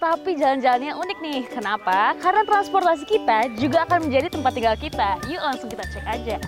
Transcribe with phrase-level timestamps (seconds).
[0.00, 1.42] tapi jalan-jalannya unik nih.
[1.52, 2.16] Kenapa?
[2.16, 5.20] Karena transportasi kita juga akan menjadi tempat tinggal kita.
[5.28, 6.38] Yuk langsung kita cek aja.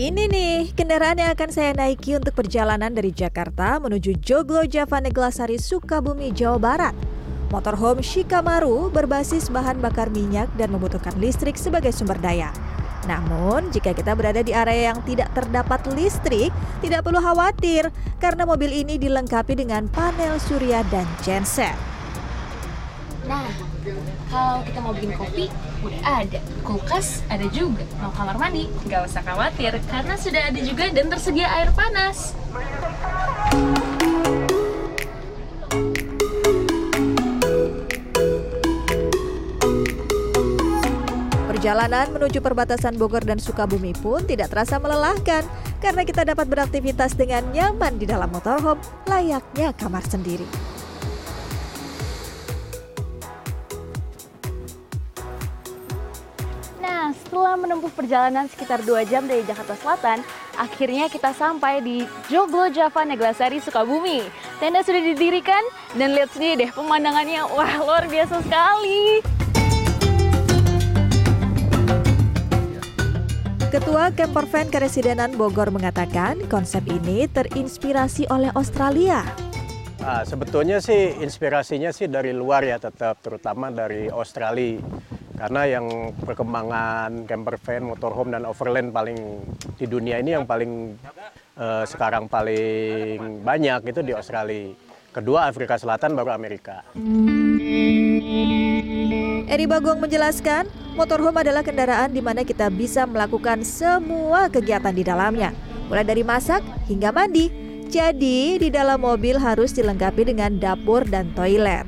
[0.00, 5.60] Ini nih kendaraan yang akan saya naiki untuk perjalanan dari Jakarta menuju Joglo Java Neglasari
[5.60, 6.94] Sukabumi, Jawa Barat.
[7.52, 12.48] Motorhome Shikamaru berbasis bahan bakar minyak dan membutuhkan listrik sebagai sumber daya.
[13.08, 16.52] Namun, jika kita berada di area yang tidak terdapat listrik,
[16.84, 17.88] tidak perlu khawatir
[18.20, 21.72] karena mobil ini dilengkapi dengan panel surya dan genset.
[23.24, 23.46] Nah,
[24.28, 25.46] kalau kita mau bikin kopi,
[25.80, 26.40] udah ada.
[26.66, 27.86] Kulkas ada juga.
[28.02, 32.36] Mau kamar mandi, nggak usah khawatir karena sudah ada juga dan tersedia air panas.
[41.80, 45.40] Perjalanan menuju perbatasan Bogor dan Sukabumi pun tidak terasa melelahkan
[45.80, 48.76] karena kita dapat beraktivitas dengan nyaman di dalam motorhome
[49.08, 50.44] layaknya kamar sendiri.
[56.84, 60.20] Nah, setelah menempuh perjalanan sekitar 2 jam dari Jakarta Selatan,
[60.60, 64.28] akhirnya kita sampai di Joglo Java Neglasari Sukabumi.
[64.60, 65.64] Tenda sudah didirikan
[65.96, 69.39] dan lihat sendiri deh pemandangannya, wah luar biasa sekali.
[73.70, 79.22] Ketua Campervan Keresidenan Bogor mengatakan konsep ini terinspirasi oleh Australia.
[80.02, 84.82] Nah, sebetulnya sih inspirasinya sih dari luar ya tetap, terutama dari Australia.
[85.38, 85.86] Karena yang
[86.18, 89.38] perkembangan campervan, motorhome dan overland paling
[89.78, 90.98] di dunia ini yang paling
[91.54, 94.74] eh, sekarang paling banyak itu di Australia.
[95.14, 96.82] Kedua Afrika Selatan baru Amerika.
[99.46, 105.54] Eri Bagong menjelaskan, motorhome adalah kendaraan di mana kita bisa melakukan semua kegiatan di dalamnya,
[105.90, 107.50] mulai dari masak hingga mandi.
[107.90, 111.82] Jadi, di dalam mobil harus dilengkapi dengan dapur dan toilet.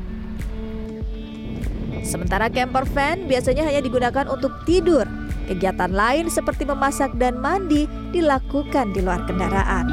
[2.02, 5.06] Sementara camper van biasanya hanya digunakan untuk tidur.
[5.46, 9.86] Kegiatan lain seperti memasak dan mandi dilakukan di luar kendaraan.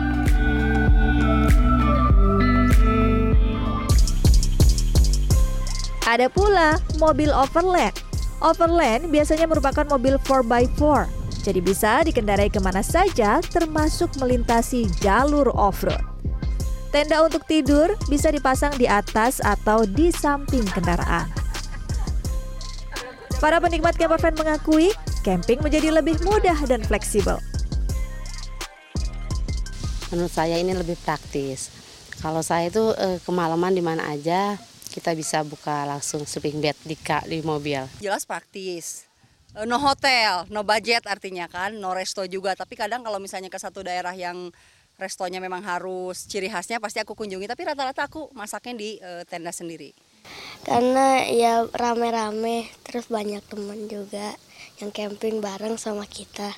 [6.10, 8.09] Ada pula mobil overland.
[8.40, 10.84] Overland biasanya merupakan mobil 4x4,
[11.44, 16.00] jadi bisa dikendarai ke mana saja termasuk melintasi jalur off-road.
[16.90, 21.28] Tenda untuk tidur bisa dipasang di atas atau di samping kendaraan.
[23.44, 27.38] Para penikmat campervan mengakui camping menjadi lebih mudah dan fleksibel.
[30.10, 31.70] Menurut saya ini lebih praktis.
[32.20, 34.58] Kalau saya itu eh, kemalaman di mana aja
[35.00, 37.88] kita bisa buka langsung sleeping bed di ka- di mobil.
[37.98, 39.08] jelas praktis.
[39.52, 42.54] Eh, No hotel, no budget artinya kan, no resto juga.
[42.54, 44.52] Tapi kadang kalau misalnya ke satu daerah yang
[44.96, 47.48] restonya memang harus ciri khasnya pasti aku kunjungi.
[47.48, 49.96] Tapi rata-rata aku masaknya di eh, tenda sendiri.
[50.62, 54.36] karena ya rame-rame terus banyak teman juga
[54.78, 56.52] yang camping bareng sama kita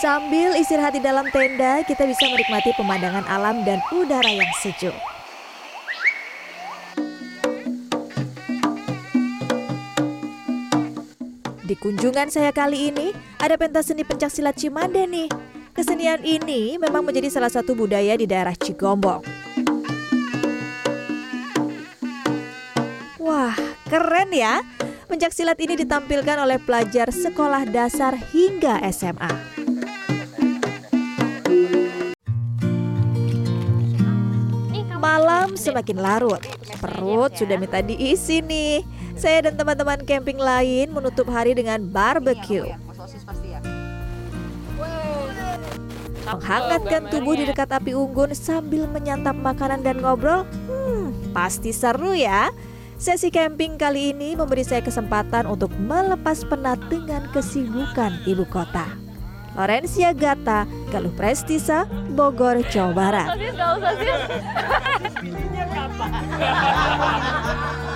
[0.00, 4.96] Sambil istirahat di dalam tenda, kita bisa menikmati pemandangan alam dan udara yang sejuk.
[11.70, 15.30] Di kunjungan saya kali ini, ada pentas seni pencak silat Cimande nih.
[15.70, 19.22] Kesenian ini memang menjadi salah satu budaya di daerah Cigombong.
[23.22, 23.54] Wah,
[23.86, 24.66] keren ya!
[25.06, 29.30] Pencak silat ini ditampilkan oleh pelajar sekolah dasar hingga SMA.
[35.00, 36.42] Malam semakin larut,
[36.78, 38.99] perut sudah minta diisi nih.
[39.20, 42.64] Saya dan teman-teman camping lain menutup hari dengan barbecue.
[46.24, 52.48] Menghangatkan tubuh di dekat api unggun sambil menyantap makanan dan ngobrol, hmm, pasti seru ya.
[52.96, 58.88] Sesi camping kali ini memberi saya kesempatan untuk melepas penat dengan kesibukan ibu kota.
[59.52, 61.84] Lorencia Gata, Galuh Prestisa,
[62.16, 63.28] Bogor, Jawa Barat.